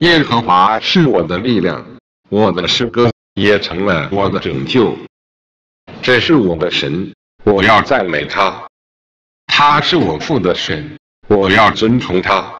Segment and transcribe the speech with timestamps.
[0.00, 1.86] 耶和华是我的力量，
[2.28, 4.94] 我的诗歌也成了我的拯救。
[6.02, 8.68] 这是我的神，我要赞美他。
[9.46, 10.98] 他是我父的神，
[11.28, 12.55] 我要尊崇他。